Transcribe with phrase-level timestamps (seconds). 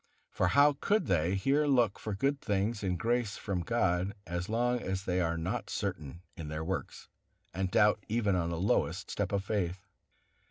[0.31, 4.79] For how could they here look for good things and grace from God, as long
[4.81, 7.07] as they are not certain in their works,
[7.53, 9.85] and doubt even on the lowest step of faith.